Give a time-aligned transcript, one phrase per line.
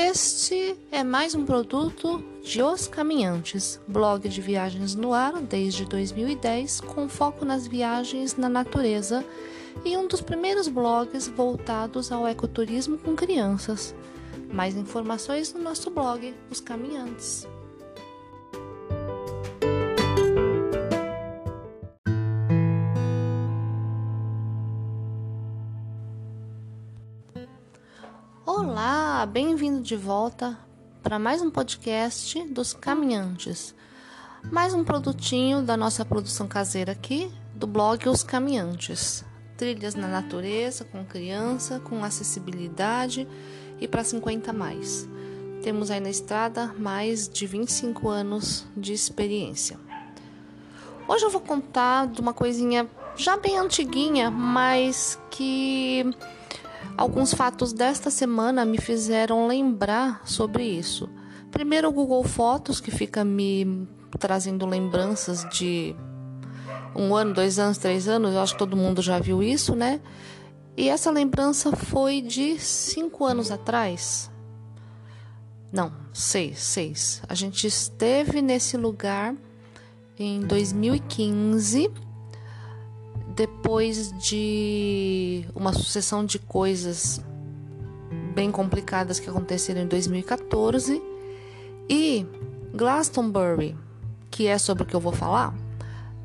[0.00, 6.82] Este é mais um produto de Os Caminhantes, blog de viagens no ar desde 2010,
[6.82, 9.24] com foco nas viagens na natureza
[9.84, 13.92] e um dos primeiros blogs voltados ao ecoturismo com crianças.
[14.52, 17.44] Mais informações no nosso blog, Os Caminhantes.
[29.18, 30.56] Olá, bem-vindo de volta
[31.02, 33.74] para mais um podcast dos Caminhantes.
[34.44, 39.24] Mais um produtinho da nossa produção caseira aqui, do blog Os Caminhantes.
[39.56, 43.26] Trilhas na natureza, com criança, com acessibilidade
[43.80, 45.08] e para 50 mais.
[45.64, 49.80] Temos aí na estrada mais de 25 anos de experiência.
[51.08, 56.08] Hoje eu vou contar de uma coisinha já bem antiguinha, mas que
[56.96, 61.08] Alguns fatos desta semana me fizeram lembrar sobre isso.
[61.50, 65.94] Primeiro, o Google Fotos, que fica me trazendo lembranças de
[66.94, 68.34] um ano, dois anos, três anos.
[68.34, 70.00] Eu acho que todo mundo já viu isso, né?
[70.76, 74.30] E essa lembrança foi de cinco anos atrás.
[75.72, 77.22] Não, seis, seis.
[77.28, 79.34] A gente esteve nesse lugar
[80.18, 81.90] em 2015
[83.38, 87.22] depois de uma sucessão de coisas
[88.34, 91.00] bem complicadas que aconteceram em 2014
[91.88, 92.26] e
[92.74, 93.76] Glastonbury,
[94.28, 95.54] que é sobre o que eu vou falar,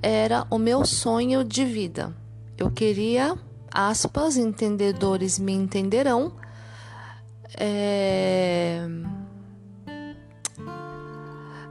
[0.00, 2.16] era o meu sonho de vida.
[2.56, 3.36] Eu queria,
[3.70, 6.32] aspas, entendedores me entenderão,
[7.58, 8.88] é...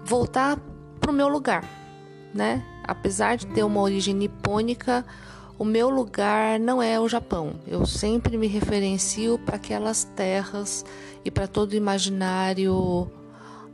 [0.06, 0.60] voltar
[1.00, 1.81] para o meu lugar,
[2.34, 2.64] né?
[2.84, 5.06] Apesar de ter uma origem nipônica,
[5.58, 7.54] o meu lugar não é o Japão.
[7.68, 10.84] Eu sempre me referencio para aquelas terras
[11.24, 13.12] e para todo o imaginário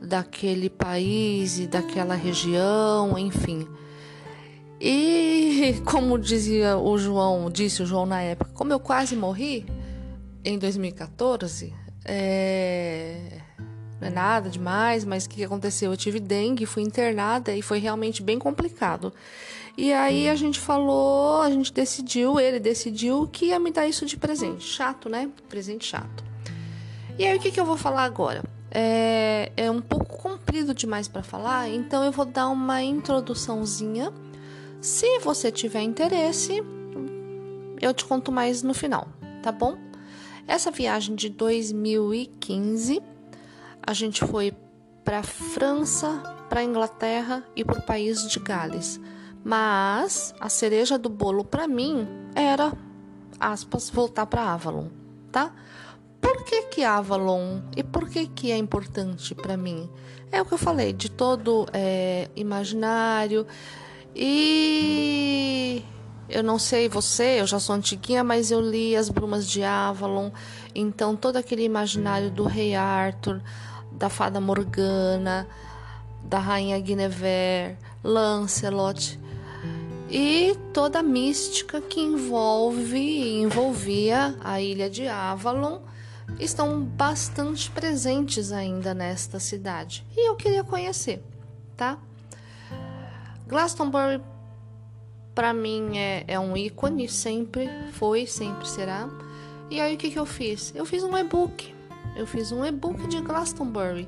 [0.01, 3.67] daquele país e daquela região, enfim.
[4.79, 9.65] E como dizia o João, disse o João na época, como eu quase morri
[10.43, 11.73] em 2014,
[12.05, 13.41] é,
[13.99, 15.91] não é nada demais, mas o que aconteceu?
[15.91, 19.11] Eu tive dengue, fui internada e foi realmente bem complicado.
[19.77, 24.05] E aí a gente falou, a gente decidiu, ele decidiu que ia me dar isso
[24.05, 24.63] de presente.
[24.63, 25.29] Chato, né?
[25.47, 26.23] Presente chato.
[27.17, 28.43] E aí o que, que eu vou falar agora?
[28.71, 34.11] É, é um pouco comprido demais para falar, então eu vou dar uma introduçãozinha.
[34.81, 36.63] Se você tiver interesse,
[37.81, 39.07] eu te conto mais no final,
[39.41, 39.77] tá bom?
[40.47, 43.01] Essa viagem de 2015,
[43.87, 44.53] a gente foi
[45.05, 48.99] para França, para Inglaterra e para o país de Gales.
[49.45, 52.05] Mas a cereja do bolo para mim
[52.35, 52.73] era,
[53.39, 54.89] aspas, voltar para Avalon,
[55.31, 55.55] tá?
[56.19, 59.89] Por que que Avalon e por que que é importante para mim?
[60.33, 63.47] É o que eu falei, de todo é, imaginário
[64.13, 65.81] e
[66.27, 70.29] eu não sei você, eu já sou antiguinha, mas eu li As Brumas de Avalon,
[70.75, 73.41] então todo aquele imaginário do rei Arthur,
[73.97, 75.47] da fada Morgana,
[76.23, 79.19] da rainha Guinevere, Lancelot,
[80.09, 85.79] e toda a mística que envolve e envolvia a ilha de Avalon
[86.39, 91.21] estão bastante presentes ainda nesta cidade e eu queria conhecer,
[91.75, 91.97] tá?
[93.47, 94.21] Glastonbury
[95.35, 99.07] para mim é, é um ícone, sempre foi, sempre será.
[99.69, 100.73] E aí o que, que eu fiz?
[100.75, 101.76] Eu fiz um e-book.
[102.17, 104.07] Eu fiz um e-book de Glastonbury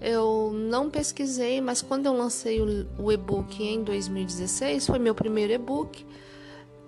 [0.00, 2.60] eu não pesquisei, mas quando eu lancei
[2.98, 6.06] o, e-book em 2016, foi meu primeiro e-book,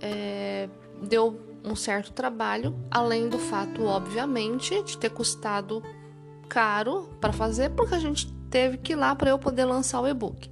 [0.00, 0.68] é,
[1.02, 5.82] deu um certo trabalho, além do fato, obviamente, de ter custado
[6.48, 10.08] caro para fazer, porque a gente teve que ir lá para eu poder lançar o
[10.08, 10.50] e-book,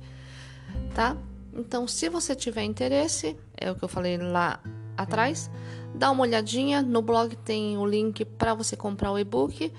[0.95, 1.17] tá?
[1.55, 4.61] Então, se você tiver interesse, é o que eu falei lá
[4.97, 5.51] atrás,
[5.95, 6.83] dá uma olhadinha.
[6.83, 9.73] No blog tem o link para você comprar o e-book.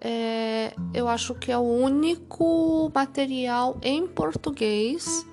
[0.00, 5.24] É, eu acho que é o único material em português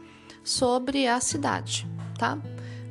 [0.43, 1.87] sobre a cidade,
[2.17, 2.37] tá?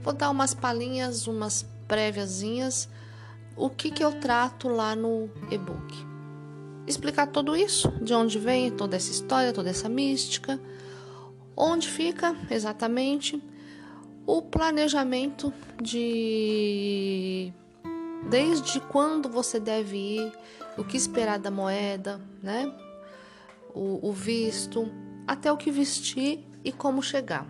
[0.02, 2.88] Vou dar umas palhinhas, umas préviazinhas,
[3.56, 6.06] o que, que eu trato lá no e-book.
[6.86, 10.60] Explicar tudo isso, de onde vem toda essa história, toda essa mística,
[11.56, 13.42] onde fica exatamente
[14.28, 15.50] o planejamento
[15.82, 17.50] de
[18.28, 20.32] desde quando você deve ir,
[20.76, 22.70] o que esperar da moeda, né?
[23.74, 24.92] O, o visto,
[25.26, 27.46] até o que vestir e como chegar.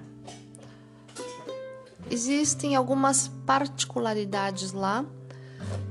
[2.09, 5.05] Existem algumas particularidades lá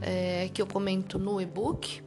[0.01, 2.01] é, que eu comento no e-book,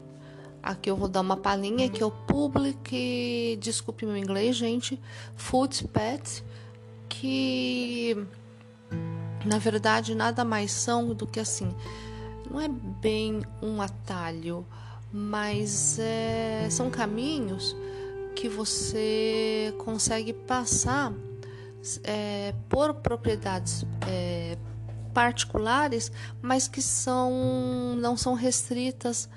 [0.63, 5.01] Aqui eu vou dar uma palhinha que é o Public, desculpe meu inglês, gente,
[5.35, 6.45] Food Pet,
[7.09, 8.27] que
[9.45, 11.75] na verdade nada mais são do que assim,
[12.51, 14.67] não é bem um atalho,
[15.13, 17.77] mas é, são caminhos
[18.35, 21.13] que você consegue passar
[22.05, 24.57] é, por propriedades é,
[25.13, 29.29] particulares, mas que são não são restritas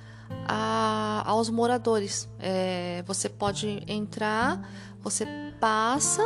[0.47, 2.29] a, aos moradores.
[2.39, 4.69] É, você pode entrar,
[5.01, 5.25] você
[5.59, 6.23] passa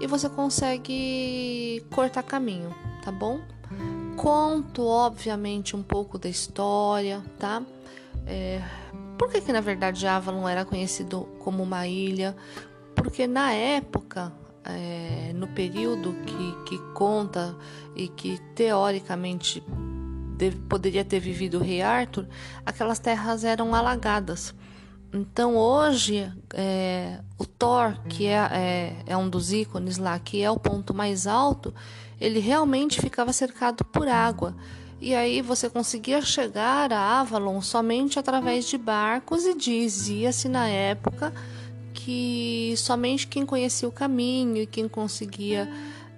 [0.00, 2.74] e você consegue cortar caminho,
[3.04, 3.40] tá bom?
[4.16, 7.62] Conto, obviamente, um pouco da história, tá?
[8.26, 8.62] É,
[9.18, 12.34] por que, que na verdade Avalon era conhecido como uma ilha?
[12.94, 14.32] Porque na época,
[14.64, 17.54] é, no período que, que conta
[17.94, 19.62] e que teoricamente
[20.38, 22.26] deve, poderia ter vivido o rei Arthur,
[22.64, 24.54] aquelas terras eram alagadas.
[25.12, 30.50] Então hoje é, o Thor, que é, é, é, um dos ícones lá, que é
[30.50, 31.72] o ponto mais alto,
[32.24, 34.56] ele realmente ficava cercado por água.
[35.00, 41.32] E aí você conseguia chegar a Avalon somente através de barcos e dizia-se na época
[41.92, 45.68] que somente quem conhecia o caminho e quem conseguia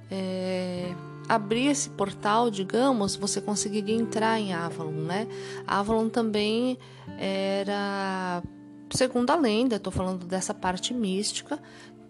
[0.09, 0.95] é,
[1.29, 5.27] abrir esse portal, digamos, você conseguiria entrar em Avalon, né?
[5.67, 6.79] Avalon também
[7.19, 8.41] era,
[8.91, 11.61] segundo a lenda, estou falando dessa parte mística,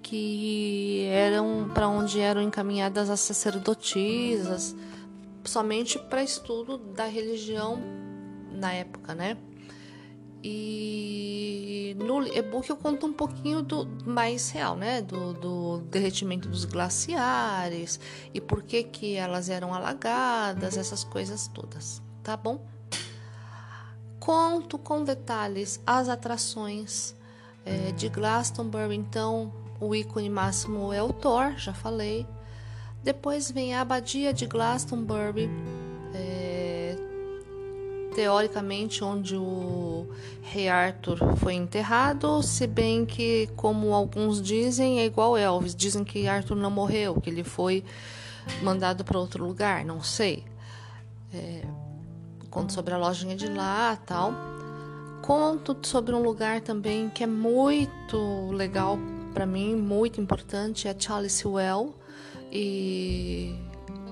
[0.06, 4.76] que eram para onde eram encaminhadas as sacerdotisas,
[5.44, 7.82] somente para estudo da religião
[8.52, 9.36] na época, né?
[10.44, 15.02] E no e-book eu conto um pouquinho do mais real, né?
[15.02, 17.98] Do, do, derretimento dos glaciares
[18.32, 22.64] e por que, que elas eram alagadas, essas coisas todas, tá bom?
[24.20, 27.12] Conto com detalhes as atrações
[27.64, 32.26] é, de Glastonbury, então o ícone máximo é o Thor, já falei.
[33.02, 35.48] Depois vem a abadia de Glastonbury.
[36.14, 36.96] É,
[38.14, 40.06] teoricamente onde o
[40.42, 45.74] rei Arthur foi enterrado, se bem que, como alguns dizem, é igual Elvis.
[45.74, 47.84] Dizem que Arthur não morreu, que ele foi
[48.62, 50.44] mandado para outro lugar, não sei.
[51.34, 51.62] É,
[52.50, 54.32] conto sobre a lojinha de lá tal.
[55.20, 58.98] Conto sobre um lugar também que é muito legal
[59.36, 61.94] para mim, muito importante, é Chalice Well
[62.50, 63.54] e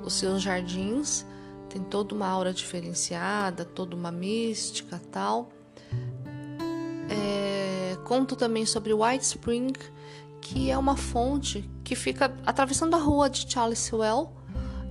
[0.05, 1.25] os seus jardins
[1.71, 5.49] tem toda uma aura diferenciada, toda uma mística tal.
[7.09, 9.73] É, conto também sobre White Spring,
[10.43, 14.31] que é uma fonte que fica atravessando a rua de Charles Well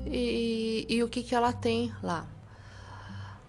[0.07, 2.25] e, e o que, que ela tem lá.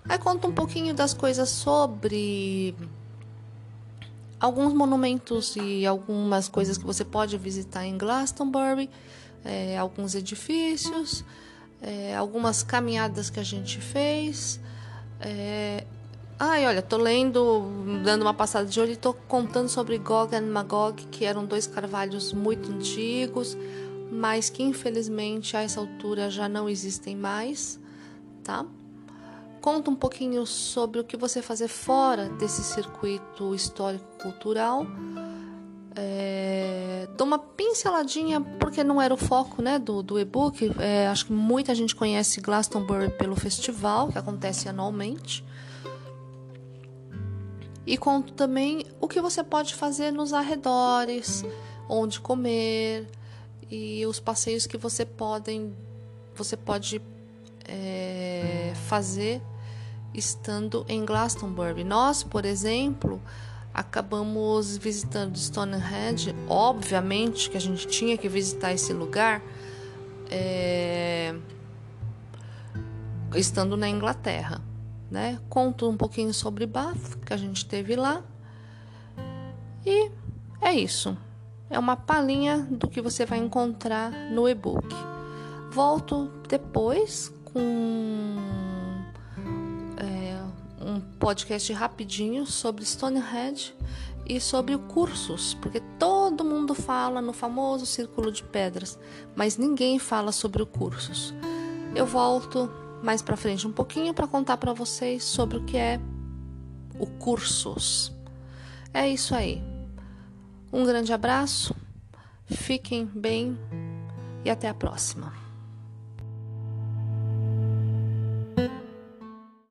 [0.07, 2.77] Aí conto um pouquinho das coisas sobre
[4.41, 8.91] alguns monumentos e algumas coisas que você pode visitar em Glastonbury,
[9.45, 11.25] é, alguns edifícios
[11.85, 14.59] é, algumas caminhadas que a gente fez.
[15.21, 15.85] É...
[16.39, 17.63] Ai, olha, tô lendo,
[18.03, 21.67] dando uma passada de olho e tô contando sobre Gog e Magog, que eram dois
[21.67, 23.57] carvalhos muito antigos,
[24.11, 27.79] mas que infelizmente a essa altura já não existem mais,
[28.43, 28.67] tá?
[29.65, 34.87] Conta um pouquinho sobre o que você fazer fora desse circuito histórico-cultural
[35.97, 40.71] é, dou uma pinceladinha, porque não era o foco né, do, do e-book.
[40.79, 45.43] É, acho que muita gente conhece Glastonbury pelo festival, que acontece anualmente.
[47.87, 51.43] E conto também o que você pode fazer nos arredores,
[51.89, 53.09] onde comer
[53.71, 55.75] e os passeios que você podem,
[56.35, 57.01] você pode
[57.67, 59.41] é, fazer
[60.15, 61.85] estando em Glastonbury.
[61.85, 63.21] Nós, por exemplo,
[63.73, 66.35] acabamos visitando Stonehenge.
[66.49, 69.43] Obviamente que a gente tinha que visitar esse lugar
[70.31, 71.35] é,
[73.35, 74.63] estando na Inglaterra.
[75.11, 75.39] Né?
[75.49, 78.23] Conto um pouquinho sobre Bath, que a gente teve lá.
[79.85, 80.11] E
[80.61, 81.17] é isso.
[81.69, 84.89] É uma palhinha do que você vai encontrar no e-book.
[85.71, 88.64] Volto depois com
[91.25, 93.75] podcast rapidinho sobre Stonehenge
[94.29, 98.99] e sobre cursos, porque todo mundo fala no famoso círculo de pedras,
[99.35, 101.35] mas ninguém fala sobre o cursos.
[101.97, 102.71] Eu volto
[103.03, 105.99] mais para frente um pouquinho para contar para vocês sobre o que é
[106.99, 108.13] o cursos.
[108.93, 109.63] É isso aí.
[110.71, 111.75] Um grande abraço,
[112.45, 113.59] fiquem bem
[114.45, 115.44] e até a próxima.